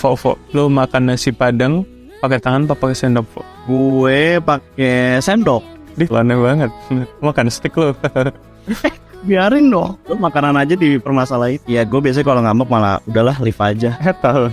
[0.00, 1.84] Fofo, lu makan nasi padang
[2.24, 3.26] pakai tangan apa pakai sendok?
[3.28, 3.44] Fo?
[3.68, 5.60] Gue pakai sendok.
[5.92, 6.72] Di aneh banget.
[7.20, 7.92] Makan stick lu.
[9.28, 10.00] Biarin dong.
[10.08, 11.60] Lu makanan aja dipermasalahin.
[11.68, 13.92] Ya gue biasanya kalau ngambek malah udahlah leave aja.
[14.24, 14.48] Tahu.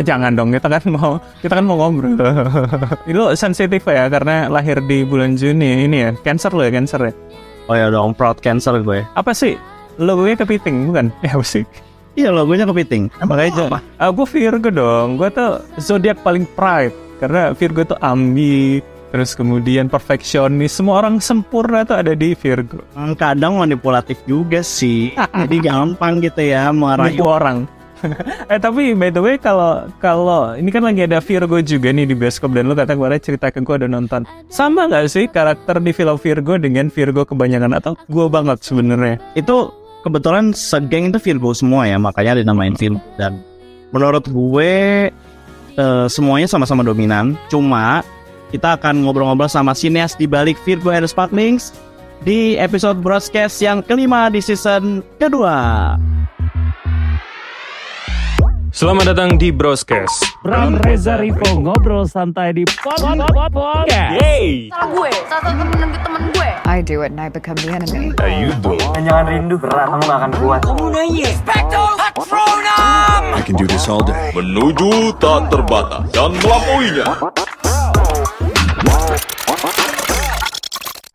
[0.00, 2.16] Eh, Jangan dong, kita kan mau kita kan mau ngobrol.
[3.12, 6.10] Lu sensitif ya karena lahir di bulan Juni ini ya.
[6.24, 7.12] Cancer lo ya, cancer ya.
[7.68, 9.04] Oh ya dong, proud cancer gue.
[9.12, 9.60] Apa sih?
[10.00, 11.12] Logonya kepiting bukan?
[11.20, 11.68] Eh apa sih?
[12.18, 13.14] Iya logonya kepiting.
[13.22, 15.22] Makanya ah, gue Virgo dong.
[15.22, 16.90] Gue tuh zodiak paling pride
[17.22, 18.82] karena Virgo tuh ambi,
[19.14, 20.74] terus kemudian perfeksionis.
[20.74, 22.82] Semua orang sempurna tuh ada di Virgo.
[22.98, 25.14] Hmm, Kadang manipulatif juga sih.
[25.46, 27.58] Jadi gampang gitu ya marahin Nipu orang.
[28.52, 32.14] eh tapi by the way kalau kalau ini kan lagi ada Virgo juga nih di
[32.14, 35.90] bioskop dan lu kata kemarin cerita ke gue ada nonton sama nggak sih karakter di
[35.90, 41.86] film Virgo dengan Virgo kebanyakan atau gue banget sebenarnya itu kebetulan segeng itu Virgo semua
[41.88, 43.40] ya makanya dinamain film dan
[43.90, 44.72] menurut gue
[45.74, 48.04] eh, semuanya sama-sama dominan cuma
[48.48, 51.74] kita akan ngobrol-ngobrol sama sineas di balik Virgo and Sparklings
[52.24, 55.94] di episode broadcast yang kelima di season kedua
[58.68, 60.22] Selamat datang di Broscast.
[60.44, 63.10] Bram Reza Rivo ngobrol santai di podcast.
[64.70, 66.17] salah gue salah satu temen temen gue
[66.78, 68.14] I do it and I become the enemy.
[68.14, 70.62] Jangan rindu berat, kamu gak akan kuat.
[73.34, 74.14] I can do this all day.
[74.30, 77.34] menuju tak terbatas dan melampauinya.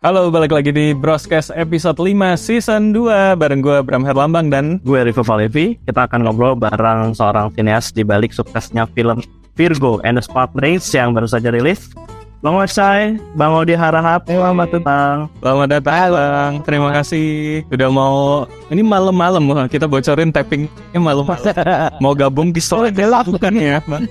[0.03, 4.99] Halo, balik lagi di Broscast episode 5 season 2 bareng gue Bram Herlambang dan gue
[4.99, 9.23] Rivo Valevi kita akan ngobrol bareng seorang sineas di balik suksesnya film
[9.55, 11.87] Virgo and the Sparklings yang baru saja rilis
[12.43, 15.31] Bang Wasai, Bang Odi Harahap, selamat datang.
[15.39, 16.09] selamat datang.
[16.11, 16.53] Bang.
[16.67, 17.63] Terima kasih.
[17.71, 21.23] Udah mau ini malam-malam kita bocorin tappingnya malam
[22.03, 24.03] mau gabung di sore bukan ya Bang?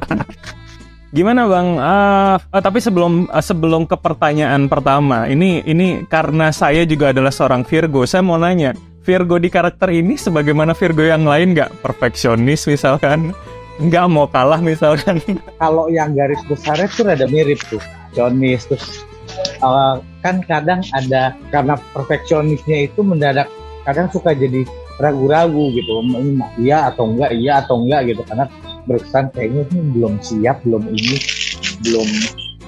[1.16, 1.80] Gimana Bang?
[1.80, 7.32] Ah, ah, tapi sebelum ah, sebelum ke pertanyaan pertama, ini ini karena saya juga adalah
[7.32, 11.80] seorang Virgo, saya mau nanya, Virgo di karakter ini sebagaimana Virgo yang lain nggak?
[11.80, 13.32] Perfeksionis misalkan,
[13.80, 15.18] nggak mau kalah misalkan?
[15.56, 17.80] Kalau yang garis besarnya tuh rada mirip tuh.
[18.10, 19.06] Perfeksionis terus
[19.62, 23.48] eh, kan kadang ada karena perfeksionisnya itu mendadak
[23.88, 24.66] kadang suka jadi
[25.00, 26.04] ragu-ragu gitu.
[26.60, 28.46] Iya atau enggak, iya atau enggak gitu karena
[28.84, 31.16] berkesan kayaknya ini belum siap, belum ini,
[31.86, 32.08] belum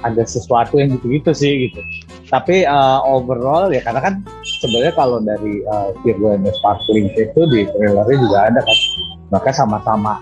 [0.02, 1.80] ada sesuatu yang gitu-gitu sih gitu.
[2.32, 4.14] Tapi eh, overall ya karena kan
[4.62, 8.78] sebenarnya kalau dari eh, Virgo and the Sparkling itu di trailernya juga ada kan.
[9.32, 10.20] Maka sama-sama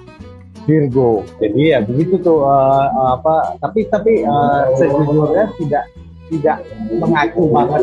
[0.69, 1.25] Virgo.
[1.41, 5.85] Jadi ya begitu tuh eh, apa tapi tapi eh, sejujurnya tidak
[6.31, 6.59] tidak
[6.95, 7.83] mengacu banget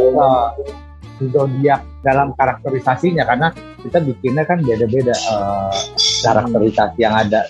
[1.18, 3.50] ke zodiak dalam karakterisasinya karena
[3.82, 5.74] kita bikinnya kan beda-beda eh,
[6.24, 7.50] karakterisasi yang ada.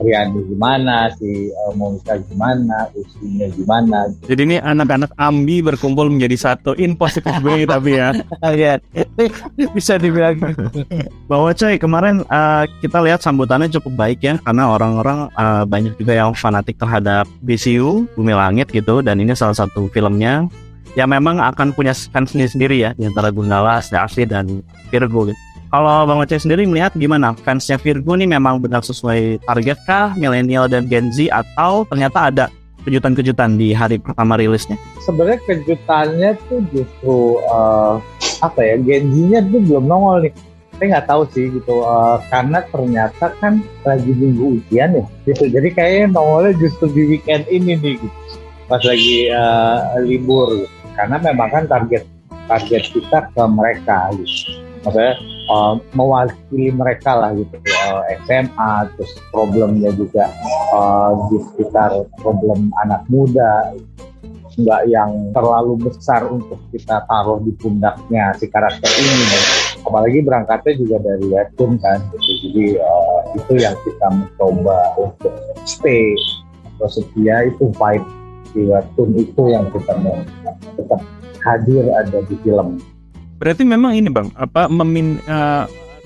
[0.00, 3.98] Riani gimana, si eh, Monica gimana, usinya gimana.
[4.28, 8.12] Jadi ini anak-anak ambi berkumpul menjadi satu in positive way tapi ya.
[8.44, 8.76] Iya,
[9.72, 10.36] bisa dibilang.
[11.24, 16.12] Bahwa coy kemarin uh, kita lihat sambutannya cukup baik ya karena orang-orang uh, banyak juga
[16.12, 20.44] yang fanatik terhadap BCU Bumi Langit gitu dan ini salah satu filmnya
[20.94, 25.53] yang memang akan punya fansnya sendiri ya di antara Gundala, Asli dan Virgo gitu.
[25.74, 27.34] Kalau Bang Oce sendiri melihat gimana?
[27.34, 30.14] Fansnya Virgo nih memang benar sesuai target kah?
[30.14, 31.26] Milenial dan Gen Z?
[31.34, 32.46] Atau ternyata ada
[32.86, 34.78] kejutan-kejutan di hari pertama rilisnya?
[35.02, 37.94] sebenarnya kejutannya tuh justru eh,
[38.38, 40.32] apa ya Genjinya tuh belum nongol nih.
[40.78, 45.04] Saya nggak tahu sih gitu eh, karena ternyata kan lagi minggu ujian ya.
[45.26, 48.18] Gitu jadi kayaknya nongolnya justru di weekend ini nih gitu.
[48.70, 50.54] Pas lagi eh, libur.
[50.54, 50.70] Gitu.
[50.94, 52.06] karena memang kan target
[52.46, 54.62] target kita ke mereka gitu.
[54.86, 57.56] Maksudnya eh, mewakili mereka lah gitu.
[57.60, 60.28] Eh, SMA terus problemnya juga
[60.72, 63.74] eh, di sekitar problem anak muda.
[64.54, 69.26] Nggak yang terlalu besar untuk kita taruh di pundaknya si karakter ini.
[69.84, 71.98] Apalagi berangkatnya juga dari webtoon kan.
[72.14, 72.48] Gitu.
[72.48, 75.34] jadi eh, itu yang kita mencoba untuk
[75.66, 76.14] stay.
[76.74, 78.06] Atau setia itu vibe
[78.54, 80.22] di webtoon itu yang kita mau.
[80.78, 81.02] Tetap
[81.44, 82.80] hadir ada di film
[83.38, 85.64] Berarti memang ini Bang, apa memin eh,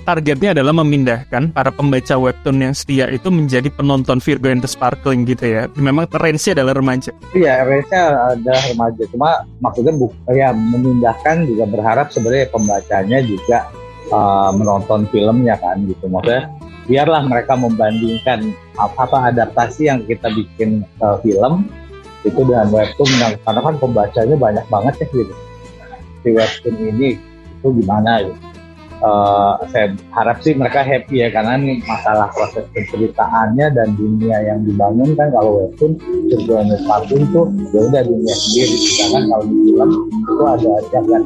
[0.09, 5.29] targetnya adalah memindahkan para pembaca webtoon yang setia itu menjadi penonton Virgo and the Sparkling
[5.29, 5.61] gitu ya.
[5.77, 7.13] Memang range-nya adalah remaja.
[7.37, 8.01] Iya, range-nya
[8.33, 9.03] adalah remaja.
[9.13, 9.29] Cuma
[9.61, 13.69] maksudnya bu ya memindahkan juga berharap sebenarnya pembacanya juga
[14.09, 16.09] uh, menonton filmnya kan gitu.
[16.09, 16.49] Maksudnya
[16.89, 18.49] biarlah mereka membandingkan
[18.81, 21.69] apa, apa adaptasi yang kita bikin ke film
[22.25, 25.33] itu dengan webtoon yang karena kan pembacanya banyak banget ya gitu.
[26.19, 27.09] Di webtoon ini
[27.59, 28.35] itu gimana gitu.
[28.99, 34.59] eh, saya harap sih mereka happy ya karena ini masalah proses penceritaannya dan dunia yang
[34.67, 35.95] dibangun kan kalau webtoon
[36.27, 41.23] the Sparkling tuh ya udah dunia sendiri sedangkan kalau di film itu ada jagat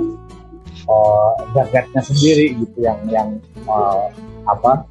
[0.86, 3.30] eh, jagatnya sendiri gitu yang yang
[3.66, 4.06] eh,
[4.46, 4.86] apa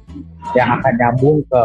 [0.57, 1.63] yang akan nyambung ke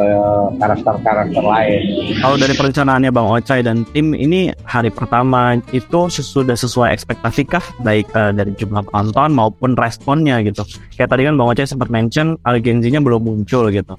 [0.00, 0.08] ke
[0.56, 1.80] karakter-karakter lain.
[2.24, 7.62] Kalau dari perencanaannya Bang Ocai dan tim ini hari pertama itu sudah sesuai ekspektasi kah
[7.84, 10.64] baik eh, dari jumlah penonton maupun responnya gitu.
[10.96, 13.94] Kayak tadi kan Bang Ocai sempat mention urgensinya belum muncul gitu.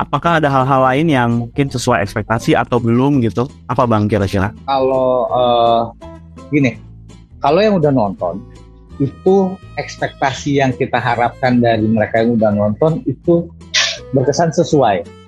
[0.00, 3.44] Apakah ada hal-hal lain yang mungkin sesuai ekspektasi atau belum gitu?
[3.68, 4.56] Apa Bang kira-kira?
[4.64, 5.80] Kalau eh,
[6.48, 6.80] gini,
[7.44, 8.40] kalau yang udah nonton
[8.96, 13.52] itu ekspektasi yang kita harapkan dari mereka yang udah nonton itu
[14.12, 15.21] berkesan sesuai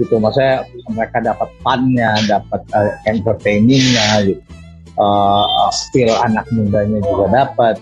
[0.00, 0.18] gitu.
[0.18, 4.42] Maksudnya mereka dapat funnya dapat uh, entertainingnya gitu.
[4.94, 7.76] Uh, feel anak mudanya juga dapat.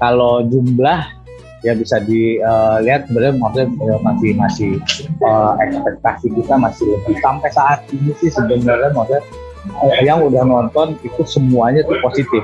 [0.00, 1.20] Kalau jumlah
[1.60, 4.70] ya bisa dilihat sebenarnya maksudnya ya masih masih
[5.20, 7.16] uh, ekspektasi kita masih lebih.
[7.20, 9.20] Sampai saat ini sih sebenarnya maksudnya
[9.84, 12.42] uh, yang udah nonton itu semuanya tuh positif.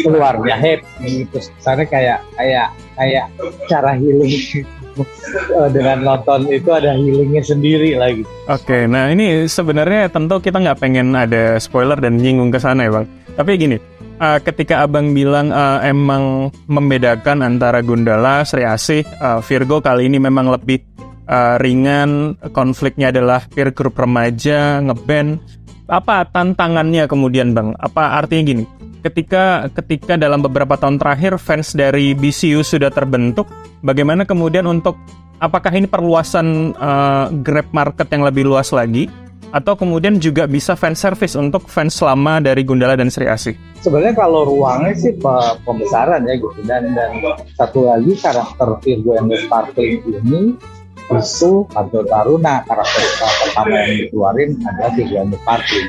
[0.00, 3.28] Keluarnya happy terus sana kayak kayak kayak
[3.68, 4.32] cara healing.
[4.32, 4.75] uh,
[5.76, 8.22] dengan nonton itu ada healingnya sendiri lagi.
[8.48, 12.92] Oke, nah ini sebenarnya tentu kita nggak pengen ada spoiler dan nyinggung ke sana ya
[13.02, 13.06] bang.
[13.36, 13.76] Tapi gini,
[14.20, 20.16] uh, ketika abang bilang uh, emang membedakan antara Gundala, Sri Asih, uh, Virgo kali ini
[20.16, 20.80] memang lebih
[21.28, 25.38] uh, ringan, konfliknya adalah peer group remaja, ngeband.
[25.86, 27.70] Apa tantangannya kemudian bang?
[27.78, 28.64] Apa artinya gini?
[29.04, 33.46] Ketika ketika dalam beberapa tahun terakhir fans dari BCU sudah terbentuk,
[33.84, 34.96] bagaimana kemudian untuk
[35.38, 39.06] apakah ini perluasan uh, grab market yang lebih luas lagi
[39.54, 43.54] atau kemudian juga bisa fan service untuk fans lama dari Gundala dan Sri Asih?
[43.78, 47.22] Sebenarnya kalau ruangnya sih pe- pembesaran ya gitu dan dan
[47.54, 50.58] satu lagi karakter Virgo yang Sparkling ini
[51.06, 53.02] itu Panto Taruna karakter
[53.46, 55.88] pertama yang dikeluarin adalah the Sparkling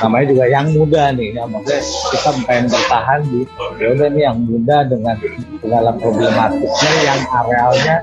[0.00, 3.40] namanya juga yang muda nih ya maksudnya kita pengen bertahan di
[3.76, 5.16] ya udah nih yang muda dengan
[5.60, 7.96] segala problematiknya yang arealnya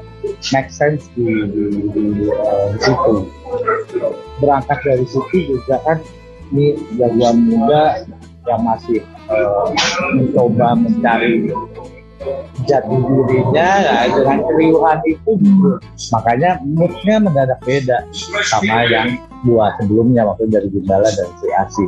[0.54, 3.14] make sense di di, di, eh, di situ.
[4.38, 5.98] Berangkat dari situ juga kan
[6.54, 8.06] ini jagoan muda
[8.46, 9.02] yang masih
[9.34, 9.68] eh,
[10.14, 11.50] mencoba mencari
[12.70, 15.32] jati dirinya nah, dengan keriuhan itu
[16.14, 17.98] makanya moodnya mendadak beda
[18.46, 21.88] sama yang dua sebelumnya waktu dari Gundala dan Sri Asih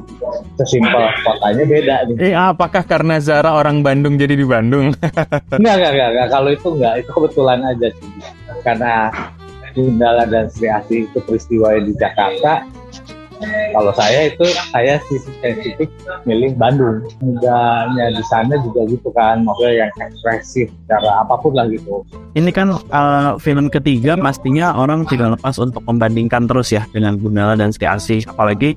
[0.57, 4.89] sesimpel kotanya beda nih Eh, apakah karena Zara orang Bandung jadi di Bandung?
[5.59, 6.27] enggak, enggak, enggak, enggak.
[6.33, 8.09] kalau itu enggak itu kebetulan aja sih
[8.65, 8.94] karena
[9.74, 12.65] Gundala dan Sri Asih itu peristiwa di Jakarta
[13.74, 15.90] kalau saya itu saya sisi spesifik
[16.28, 17.06] milih Bandung.
[17.19, 22.04] Mudanya di sana juga gitu kan maksudnya yang ekspresif cara apa pun lah gitu.
[22.34, 27.57] Ini kan uh, film ketiga pastinya orang tidak lepas untuk membandingkan terus ya dengan Gundala
[27.57, 28.22] dan Sri Asih.
[28.30, 28.75] Apalagi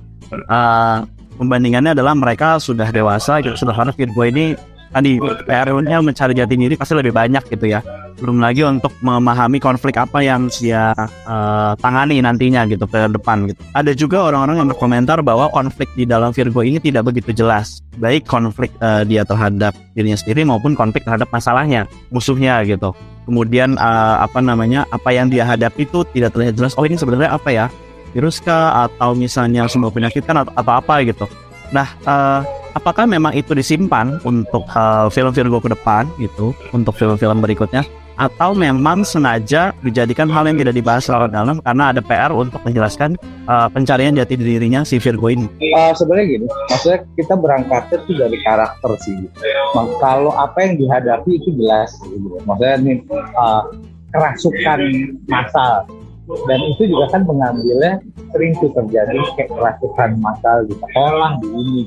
[0.50, 3.56] uh, pembandingannya adalah mereka sudah dewasa gitu.
[3.56, 4.56] Sudah harus Virgo ini
[4.96, 7.84] tadi PR-nya mencari jati diri pasti lebih banyak gitu ya.
[8.16, 10.96] Belum lagi untuk memahami konflik apa yang dia
[11.28, 13.60] uh, tangani nantinya gitu ke depan gitu.
[13.76, 17.84] Ada juga orang-orang yang berkomentar bahwa konflik di dalam Virgo ini tidak begitu jelas.
[18.00, 22.96] Baik konflik uh, dia terhadap dirinya sendiri maupun konflik terhadap masalahnya musuhnya gitu.
[23.28, 26.72] Kemudian uh, apa namanya apa yang dia hadapi itu tidak terlihat jelas.
[26.80, 27.68] Oh ini sebenarnya apa ya?
[28.16, 28.88] Virus kah?
[28.88, 30.40] Atau misalnya sebuah penyakit kan?
[30.40, 31.28] Atau, atau apa gitu
[31.74, 32.40] nah uh,
[32.76, 37.82] apakah memang itu disimpan untuk uh, film Virgo ke depan gitu untuk film-film berikutnya
[38.16, 43.20] atau memang sengaja dijadikan hal yang tidak dibahas secara dalam karena ada PR untuk menjelaskan
[43.44, 45.44] uh, pencarian jati dirinya si Virgo ini.
[45.60, 49.28] Uh, sebenarnya gini, maksudnya kita berangkatnya tuh dari karakter sih.
[49.76, 52.40] Mak- Kalau apa yang dihadapi itu jelas, gitu.
[52.48, 52.96] maksudnya nih
[53.36, 53.68] uh,
[54.16, 54.80] kerasukan
[55.28, 55.84] massal
[56.26, 58.02] dan itu juga kan mengambilnya
[58.34, 61.82] sering tuh terjadi kayak kerasukan massal di sekolah di ini.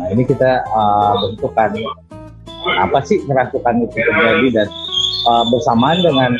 [0.00, 1.76] Nah ini kita uh, bentukan
[2.80, 4.68] apa sih kerasukan itu terjadi dan
[5.28, 6.30] uh, bersamaan dengan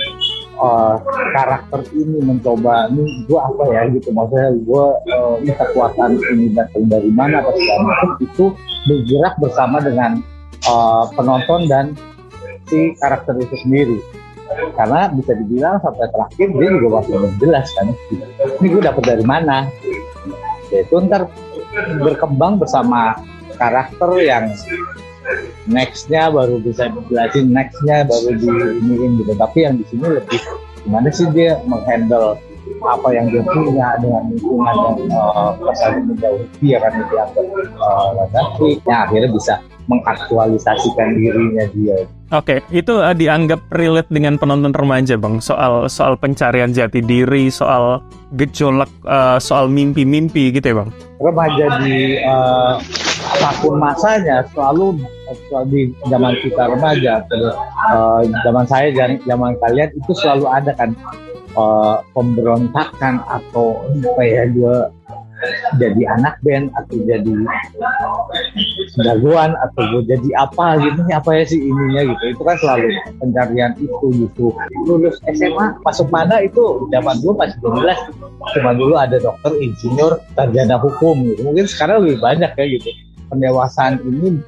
[0.56, 0.96] uh,
[1.36, 3.82] karakter ini mencoba ini gue apa ya?
[3.92, 4.08] Gitu.
[4.08, 8.46] Maksudnya gue uh, ini kekuatan ini datang dari mana atau segala itu
[8.88, 10.24] bergerak bersama dengan
[10.64, 11.92] uh, penonton dan
[12.68, 13.98] si karakter itu sendiri
[14.74, 17.86] karena bisa dibilang sampai terakhir dia juga masih belum jelas kan.
[18.58, 19.56] Ini gue dapet dari mana?
[20.68, 21.30] Ya itu ntar
[22.02, 23.16] berkembang bersama
[23.56, 24.52] karakter yang
[25.68, 28.48] nextnya baru bisa dijelasin nextnya baru di
[28.82, 29.32] iniin gitu.
[29.36, 30.40] Tapi yang di sini lebih
[30.82, 32.38] gimana sih dia menghandle
[32.84, 37.44] apa yang dia punya dengan lingkungan yang uh, saling menjauhi dia kan dianggap
[37.80, 38.28] uh,
[38.84, 39.54] ya akhirnya bisa
[39.88, 45.40] mengaktualisasikan dirinya dia Oke, itu uh, dianggap relate dengan penonton remaja, Bang.
[45.40, 48.04] Soal soal pencarian jati diri, soal
[48.36, 50.90] gejolak, uh, soal mimpi-mimpi gitu ya, Bang.
[51.18, 52.76] remaja di uh,
[53.28, 55.00] apa pun masanya selalu
[55.68, 57.20] di zaman kita remaja
[57.92, 60.96] uh, zaman saya dan zaman kalian itu selalu ada kan
[61.58, 64.76] uh, pemberontakan atau apa ya gue
[65.78, 67.34] jadi anak band atau jadi
[68.98, 72.24] jagoan atau jadi apa gitu apa ya sih ininya gitu.
[72.34, 72.86] Itu kan selalu
[73.22, 74.46] pencarian itu gitu.
[74.86, 76.88] Lulus SMA masuk mana itu?
[76.90, 77.98] Zaman dulu masih belum jelas.
[78.56, 81.40] Cuma dulu ada dokter insinyur sarjana hukum gitu.
[81.46, 82.90] Mungkin sekarang lebih banyak ya gitu.
[83.28, 84.40] Pendewasaan ini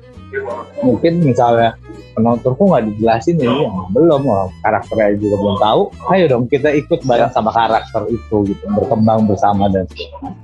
[0.80, 1.75] mungkin misalnya
[2.14, 4.20] penonton kok nggak dijelasin ya iya, belum.
[4.26, 5.82] Oh, karakternya juga belum tahu.
[6.12, 9.87] Ayo dong kita ikut bareng sama karakter itu gitu berkembang bersama dan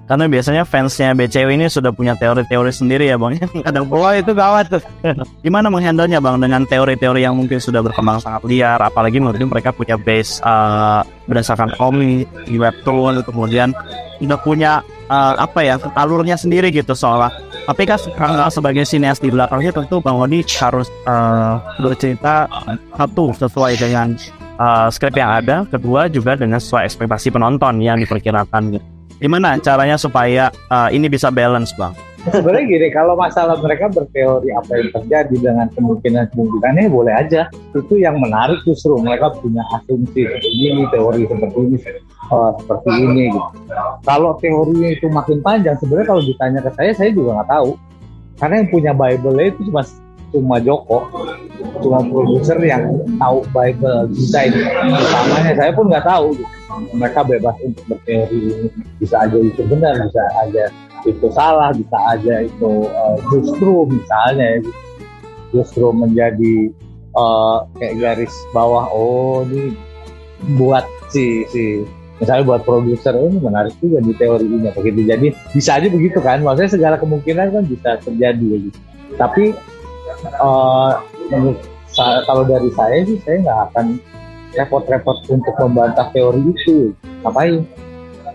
[0.07, 3.43] Karena biasanya fansnya BCW ini sudah punya teori-teori sendiri ya bang.
[3.67, 4.83] Kadang wah itu gawat tuh.
[5.45, 9.99] Gimana menghandlenya bang dengan teori-teori yang mungkin sudah berkembang sangat liar, apalagi mungkin mereka punya
[9.99, 13.75] base uh, berdasarkan komik, di webtoon, kemudian
[14.23, 17.35] udah punya uh, apa ya alurnya sendiri gitu soalnya.
[17.67, 22.47] Tapi kan sekarang sebagai sineas di belakangnya tentu Bang Odi harus uh, bercerita
[22.95, 24.15] satu sesuai dengan
[24.63, 28.79] uh, skrip yang ada, kedua juga dengan sesuai ekspektasi penonton yang diperkirakan.
[28.79, 28.96] Gitu.
[29.17, 31.95] Gimana caranya supaya uh, ini bisa balance bang?
[32.33, 37.95] sebenarnya gini kalau masalah mereka berteori apa yang terjadi dengan kemungkinan kemungkinannya boleh aja itu
[38.03, 41.77] yang menarik justru mereka punya asumsi ini teori seperti ini
[42.35, 43.51] uh, seperti ini gitu
[44.03, 47.71] kalau teorinya itu makin panjang sebenarnya kalau ditanya ke saya saya juga nggak tahu
[48.37, 49.83] karena yang punya Bible itu cuma
[50.35, 50.99] cuma Joko
[51.81, 52.83] cuma produser yang
[53.23, 56.56] tahu Bible desain utamanya saya pun nggak tahu gitu.
[56.95, 60.65] Mereka bebas untuk berteori bisa aja itu benar bisa aja
[61.07, 64.61] itu salah bisa aja itu uh, justru misalnya ya,
[65.55, 66.71] justru menjadi
[67.15, 69.73] uh, kayak garis bawah oh ini
[70.59, 75.27] buat si si misalnya buat produser oh, ini menarik juga di teori ini begitu jadi
[75.53, 76.41] bisa aja begitu kan?
[76.41, 78.79] Maksudnya segala kemungkinan kan bisa terjadi gitu.
[79.21, 79.53] Tapi
[80.41, 81.61] uh, menurut
[81.97, 83.87] kalau dari saya sih saya nggak akan
[84.57, 86.91] repot-repot untuk membantah teori itu.
[87.23, 87.63] Ngapain?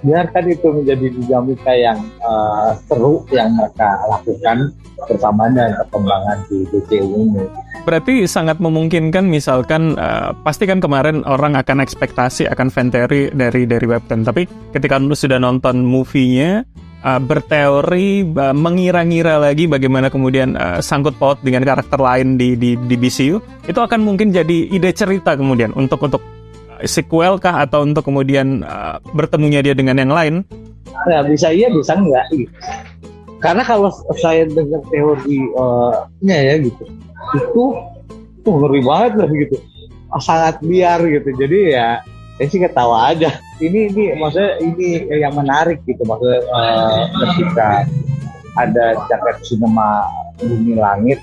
[0.01, 4.73] Biarkan itu menjadi dinamika yang uh, seru yang mereka lakukan
[5.05, 7.45] bersamaan dengan perkembangan di DCU ini.
[7.85, 13.69] Berarti sangat memungkinkan misalkan uh, pasti kan kemarin orang akan ekspektasi akan fan theory dari
[13.69, 16.65] dari webtoon, tapi ketika lu sudah nonton movie-nya
[17.03, 22.77] uh, berteori uh, mengira-ngira lagi bagaimana kemudian uh, sangkut paut dengan karakter lain di di
[22.77, 26.21] di BCU itu akan mungkin jadi ide cerita kemudian untuk untuk
[26.85, 30.35] sequel kah atau untuk kemudian uh, bertemunya dia dengan yang lain?
[31.09, 32.25] Ya bisa iya bisa enggak.
[33.41, 33.89] Karena kalau
[34.21, 36.83] saya dengar teorinya ya gitu,
[37.37, 37.63] itu
[38.45, 39.57] tuh ngeri banget lah gitu,
[40.21, 41.29] sangat liar gitu.
[41.37, 42.05] Jadi ya
[42.37, 43.37] saya sih ketawa aja.
[43.61, 47.85] Ini ini maksudnya ini yang menarik gitu maksudnya uh, ketika
[48.57, 50.09] ada jaket sinema
[50.41, 51.19] bumi langit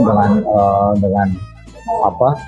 [0.00, 1.28] dengan uh, dengan
[2.04, 2.38] apa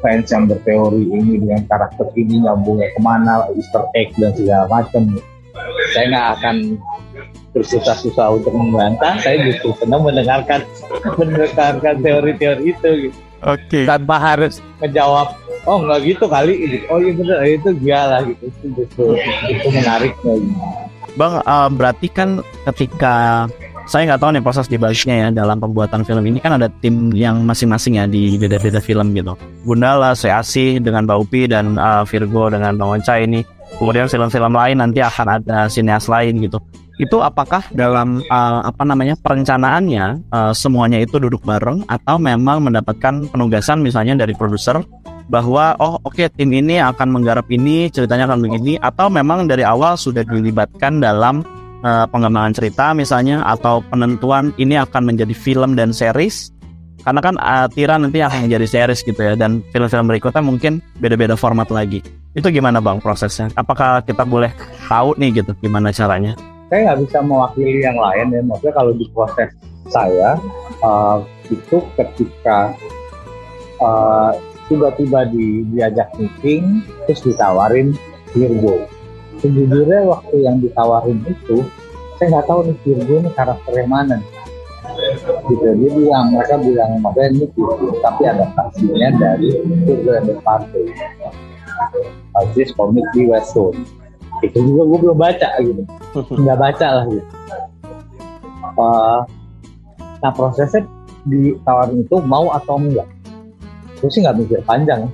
[0.00, 5.18] fans yang berteori ini dengan karakter ini nyambungnya ke mana Easter egg dan segala macam
[5.92, 6.56] saya nggak akan
[7.50, 10.62] bersusah-susah untuk membantah saya justru senang mendengarkan
[11.18, 13.18] mendengarkan teori-teori itu gitu.
[13.44, 13.84] Oke okay.
[13.86, 15.34] tanpa harus menjawab
[15.68, 16.54] oh nggak gitu kali
[16.88, 19.04] oh iya benar itu dia lah gitu itu justru
[19.50, 20.58] itu menariknya gitu.
[21.18, 22.40] bang uh, berarti kan
[22.70, 23.46] ketika
[23.88, 27.48] saya nggak tahu nih proses dibaliknya ya dalam pembuatan film ini kan ada tim yang
[27.48, 29.32] masing-masing ya di beda-beda film gitu.
[29.64, 33.40] Gundala, Seasi dengan Mbak Upi dan uh, Virgo dengan Bang Onca ini.
[33.80, 36.60] Kemudian film-film lain nanti akan ada sineas lain gitu.
[36.98, 43.30] Itu apakah dalam uh, apa namanya perencanaannya uh, semuanya itu duduk bareng atau memang mendapatkan
[43.30, 44.82] penugasan misalnya dari produser
[45.30, 49.62] bahwa oh oke okay, tim ini akan menggarap ini ceritanya akan begini atau memang dari
[49.62, 51.46] awal sudah dilibatkan dalam
[51.86, 56.50] uh, pengembangan cerita misalnya atau penentuan ini akan menjadi film dan series?
[57.06, 61.38] Karena kan uh, Tira nanti akan menjadi series gitu ya dan film-film berikutnya mungkin beda-beda
[61.38, 62.02] format lagi.
[62.34, 63.54] Itu gimana bang prosesnya?
[63.54, 64.50] Apakah kita boleh
[64.90, 66.34] tahu nih gitu gimana caranya
[66.68, 68.40] saya nggak bisa mewakili yang lain ya.
[68.44, 69.50] Maksudnya kalau di proses
[69.88, 70.36] saya
[70.84, 72.76] uh, itu ketika
[73.80, 74.36] uh,
[74.68, 77.96] tiba-tiba di, diajak meeting terus ditawarin
[78.36, 78.84] Virgo.
[79.40, 81.64] Sejujurnya waktu yang ditawarin itu
[82.20, 84.18] saya nggak tahu nih Virgo ini karakternya mana.
[85.48, 85.64] Gitu.
[85.64, 89.48] Dia bilang mereka bilang makanya ini Virgo tapi adaptasinya dari
[89.88, 90.84] Virgo the Party
[92.36, 93.78] Aziz komik di Westwood
[94.42, 95.82] itu juga gue belum baca gitu
[96.44, 97.28] nggak baca lah gitu
[98.78, 99.20] uh,
[100.18, 100.82] nah prosesnya
[101.26, 103.08] ditawarin itu mau atau enggak
[103.98, 105.06] gue sih nggak mikir panjang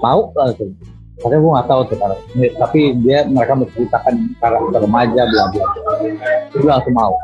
[0.00, 0.72] mau lah tuh
[1.22, 2.50] Padahal gue nggak tahu tuh karakter.
[2.58, 5.66] Tapi dia mereka menceritakan karakter remaja bla bla.
[6.50, 7.14] Gue langsung mau.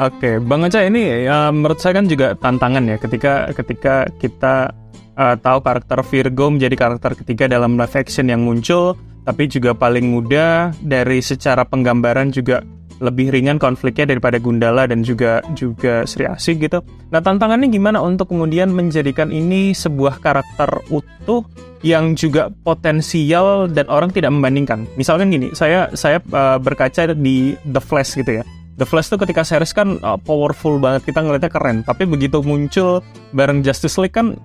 [0.00, 4.72] Oke, Bang Aca ini ya, menurut saya kan juga tantangan ya ketika ketika kita
[5.20, 8.96] uh, tahu karakter Virgo menjadi karakter ketiga dalam live action yang muncul,
[9.28, 12.64] tapi juga paling muda dari secara penggambaran juga
[13.00, 16.84] lebih ringan konfliknya daripada Gundala dan juga juga Sri Asih gitu.
[17.08, 21.48] Nah tantangannya gimana untuk kemudian menjadikan ini sebuah karakter utuh
[21.80, 24.84] yang juga potensial dan orang tidak membandingkan.
[25.00, 28.44] Misalkan gini, saya saya uh, berkaca di The Flash gitu ya.
[28.76, 31.80] The Flash tuh ketika series kan uh, powerful banget, kita ngeliatnya keren.
[31.88, 33.00] Tapi begitu muncul
[33.32, 34.36] bareng Justice League kan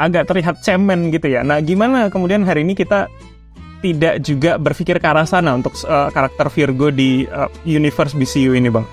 [0.00, 1.44] agak terlihat cemen gitu ya.
[1.44, 3.12] Nah gimana kemudian hari ini kita
[3.80, 8.68] tidak juga berpikir ke arah sana untuk uh, karakter Virgo di uh, universe BCU ini,
[8.68, 8.84] Bang?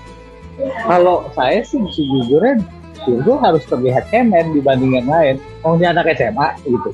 [0.88, 2.60] Kalau saya sih sejujurnya
[3.04, 5.34] Virgo harus terlihat cemen dibanding yang lain.
[5.80, 6.90] Dia anak SMA gitu.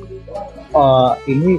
[0.75, 1.54] Uh, ini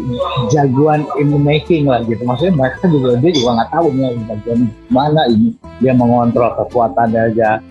[0.52, 2.20] jagoan in the making lah gitu.
[2.28, 4.60] Maksudnya mereka juga dia juga nggak tahu nih jagoan
[4.92, 5.50] mana ini.
[5.80, 7.64] Dia mengontrol kekuatannya aja.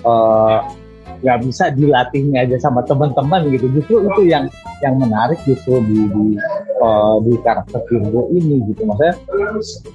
[0.00, 0.64] Uh,
[1.20, 3.66] nggak bisa dilatihnya aja sama teman-teman gitu.
[3.72, 4.50] Justru itu yang
[4.84, 6.26] yang menarik justru di di,
[6.80, 8.84] uh, di karakter Virgo ini gitu.
[8.84, 9.14] Maksudnya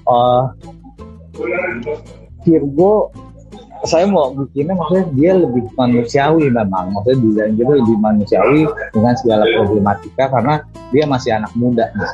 [0.09, 0.43] uh,
[2.41, 3.13] Virgo
[3.81, 6.93] saya mau bikinnya maksudnya dia lebih manusiawi memang.
[6.93, 8.61] Maksudnya desain dia lebih manusiawi
[8.93, 10.55] dengan segala problematika karena
[10.93, 12.11] dia masih anak muda nih.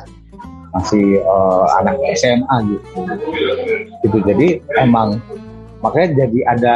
[0.72, 2.88] Masih uh, anak SMA gitu.
[4.04, 4.48] Gitu jadi
[4.80, 5.20] emang
[5.80, 6.74] makanya jadi ada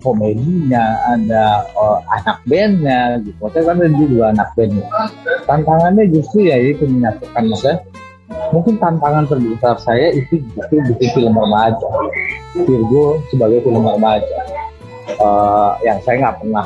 [0.00, 3.36] komedinya, ada uh, anak bandnya gitu.
[3.40, 4.86] Maksudnya kan ada juga anak bandnya.
[5.46, 7.76] Tantangannya justru ya itu menyatukan maksudnya
[8.54, 11.88] mungkin tantangan terbesar saya itu justru bikin film remaja.
[12.56, 14.38] Virgo sebagai film remaja.
[15.20, 16.64] Uh, yang saya nggak pernah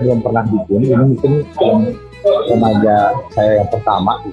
[0.00, 1.78] belum pernah bikin ini mungkin film
[2.24, 4.24] remaja saya yang pertama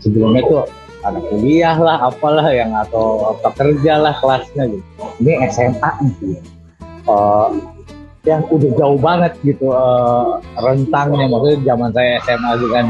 [0.00, 0.64] sebelumnya tuh
[1.04, 4.86] anak kuliah lah apalah yang atau pekerja lah kelasnya gitu
[5.20, 6.38] ini SMA gitu
[7.08, 7.48] uh,
[8.28, 11.24] yang udah jauh banget gitu uh, rentangnya.
[11.30, 12.86] Maksudnya zaman saya SMA dengan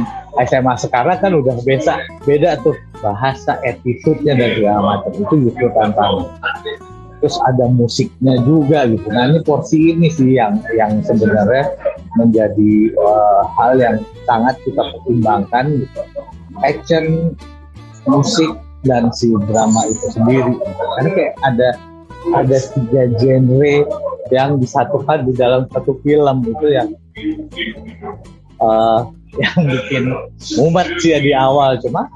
[0.46, 1.94] SMA sekarang kan udah beda
[2.26, 5.10] beda tuh bahasa attitude-nya dan segala macam.
[5.14, 6.26] Itu justru tantangan.
[7.20, 9.06] Terus ada musiknya juga gitu.
[9.12, 11.76] Nah ini porsi ini sih yang yang sebenarnya
[12.18, 16.00] menjadi uh, hal yang sangat kita pertimbangkan gitu.
[16.64, 17.36] Action
[18.08, 18.50] musik
[18.88, 20.56] dan si drama itu sendiri.
[20.96, 21.68] Karena kayak ada
[22.36, 23.76] ada tiga genre
[24.30, 26.88] yang disatukan di dalam satu film itu yang
[28.60, 30.10] uh, yang bikin
[30.58, 32.10] mumet sih ya di awal cuma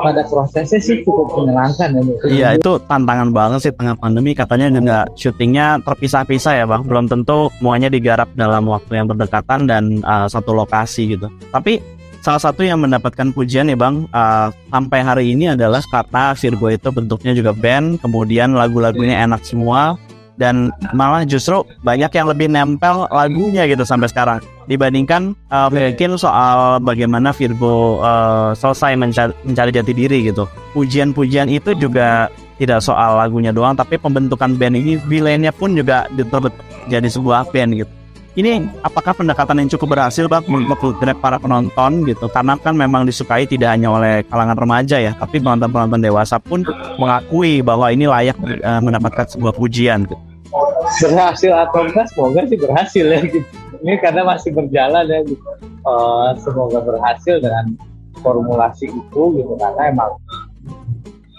[0.00, 4.32] pada prosesnya sih cukup menyenangkan ya Iya itu tantangan banget sih tengah pandemi.
[4.32, 6.86] Katanya juga syutingnya terpisah-pisah ya bang?
[6.86, 11.28] Belum tentu semuanya digarap dalam waktu yang berdekatan dan uh, satu lokasi gitu.
[11.50, 11.82] Tapi
[12.26, 16.90] salah satu yang mendapatkan pujian ya bang uh, sampai hari ini adalah kata Virgo itu
[16.90, 19.94] bentuknya juga band kemudian lagu-lagunya enak semua
[20.34, 24.44] dan malah justru banyak yang lebih nempel lagunya gitu sampai sekarang.
[24.68, 30.44] Dibandingkan uh, mungkin soal bagaimana Virgo uh, selesai mencari, mencari jati diri gitu.
[30.76, 32.28] Pujian-pujian itu juga
[32.60, 36.04] tidak soal lagunya doang tapi pembentukan band ini villainnya pun juga
[36.88, 37.95] jadi sebuah band gitu
[38.36, 43.48] ini apakah pendekatan yang cukup berhasil bang untuk para penonton gitu karena kan memang disukai
[43.48, 46.60] tidak hanya oleh kalangan remaja ya tapi penonton-penonton dewasa pun
[47.00, 50.16] mengakui bahwa ini layak uh, mendapatkan sebuah pujian gitu.
[51.00, 53.48] berhasil atau enggak semoga sih berhasil ya gitu.
[53.80, 55.48] ini karena masih berjalan ya gitu.
[55.88, 57.72] uh, semoga berhasil dengan
[58.20, 60.12] formulasi itu gitu karena emang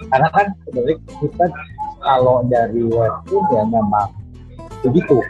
[0.09, 1.45] karena kan sebenarnya kita
[2.01, 4.09] kalau dari webtoon ya memang
[4.81, 5.21] begitu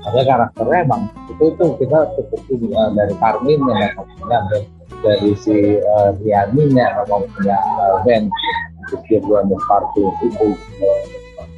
[0.00, 2.40] ada karakternya emang itu itu kita cukup
[2.72, 3.88] uh, dari Karmin ya
[4.28, 4.60] dari,
[5.04, 8.32] dari si uh, Rianinya memang punya uh, band
[8.90, 10.48] dan Party itu.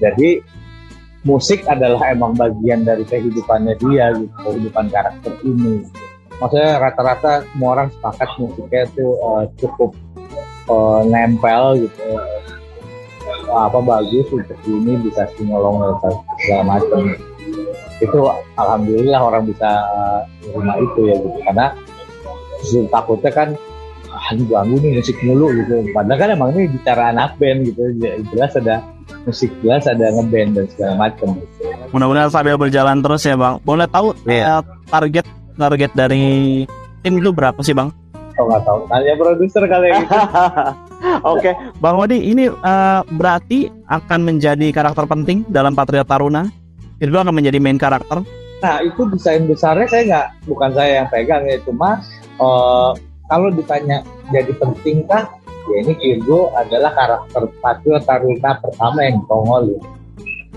[0.03, 0.31] Jadi
[1.23, 5.87] musik adalah emang bagian dari kehidupannya dia gitu kehidupan karakter ini.
[6.43, 9.95] Maksudnya rata-rata semua orang sepakat musiknya itu uh, cukup
[10.67, 12.03] uh, nempel gitu.
[13.53, 17.15] Apa bagus untuk ini bisa sinolong dan segala macam
[18.03, 18.19] itu
[18.59, 21.39] alhamdulillah orang bisa uh, terima itu ya gitu.
[21.47, 21.67] Karena
[22.91, 23.49] takutnya kan
[24.13, 25.87] ah ganggu nih musik mulu gitu.
[25.95, 27.83] Padahal kan emang ini bicara anak band gitu.
[28.35, 28.83] Jelas ada
[29.25, 31.39] musik jelas ada ngeband dan segala macam
[31.93, 33.55] mudah-mudahan sambil berjalan terus ya bang.
[33.63, 34.61] Boleh tahu yeah.
[34.61, 36.25] uh, target target dari
[37.05, 37.93] tim itu berapa sih bang?
[38.41, 40.09] Oh nggak tahu, tanya produser kali gitu.
[41.29, 41.55] Oke, okay.
[41.83, 46.49] Bang Wadi, ini uh, berarti akan menjadi karakter penting dalam Patriot Taruna
[47.03, 48.23] Virgo akan menjadi main karakter
[48.63, 51.99] Nah itu desain besarnya saya nggak, bukan saya yang pegang ya, cuma
[52.39, 52.91] eh,
[53.27, 55.35] kalau ditanya jadi pentingkah,
[55.67, 59.83] ya ini Virgo adalah karakter Patrio Taruna pertama yang ditongolin.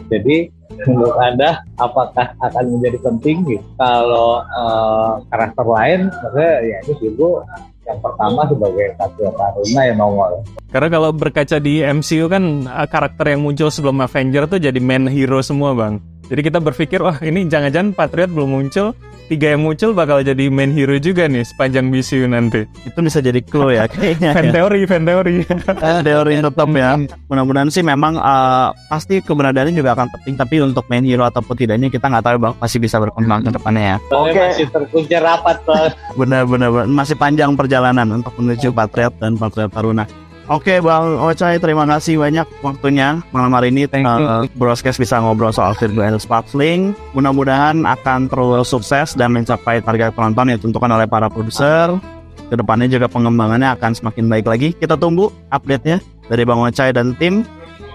[0.05, 0.53] Jadi
[0.86, 3.65] menurut anda apakah akan menjadi penting gitu?
[3.81, 7.41] Kalau eh, karakter lain, maksudnya ya ini Virgo
[7.86, 10.41] yang pertama sebagai Patrio Taruna yang nongol.
[10.73, 15.05] Karena kalau berkaca di MCU kan uh, karakter yang muncul sebelum Avenger tuh jadi main
[15.05, 16.01] hero semua bang.
[16.25, 18.97] Jadi kita berpikir wah ini jangan-jangan Patriot belum muncul,
[19.29, 22.65] tiga yang muncul bakal jadi main hero juga nih sepanjang MCU nanti.
[22.85, 24.33] Itu bisa jadi clue ya kayaknya.
[24.33, 24.53] Fan ya.
[24.53, 25.35] teori, fan teori.
[25.45, 26.89] Eh, teori tetap ya.
[27.29, 30.33] Mudah-mudahan sih memang eh, pasti keberadaannya juga akan penting.
[30.38, 32.53] Tapi untuk main hero ataupun tidaknya kita nggak tahu bang.
[32.57, 33.97] Masih bisa berkembang ke depannya ya.
[34.13, 34.41] Oke.
[34.49, 35.93] Masih terkunci rapat Bang.
[36.17, 40.05] Benar-benar masih panjang perjalanan untuk menuju Patriot dan Patriot Taruna.
[40.45, 43.89] Oke Bang Ocai, terima kasih banyak waktunya malam hari ini.
[43.89, 44.29] Thank you.
[44.29, 46.93] Uh, Broadcast bisa ngobrol soal Virgo and Sparkling.
[47.17, 51.97] Mudah-mudahan akan terus sukses dan mencapai target penonton yang ditentukan oleh para produser.
[52.45, 54.69] Ke depannya juga pengembangannya akan semakin baik lagi.
[54.77, 55.97] Kita tunggu update-nya
[56.29, 57.41] dari Bang Ocai dan tim.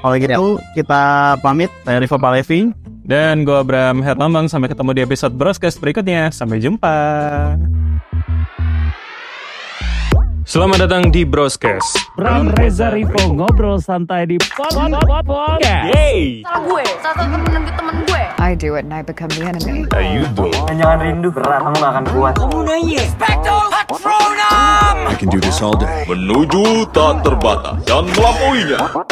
[0.03, 1.71] Kalau gitu kita pamit.
[1.87, 2.75] Saya Riva Palevi.
[3.07, 6.35] Dan gue Abraham Herlambang, sampai ketemu di episode broadcast berikutnya.
[6.35, 6.99] Sampai jumpa.
[10.51, 12.11] Selamat datang di Broscast.
[12.19, 15.95] Bram Reza Rivo ngobrol santai di Pod Pod Pod Podcast.
[15.95, 18.23] Hey, Salah gue, salah satu temen temen gue.
[18.43, 19.87] I do it and I become the enemy.
[19.95, 20.51] how you doing?
[25.07, 26.03] I can do this all day.
[26.11, 29.07] Menuju tak terbatas dan melampauinya.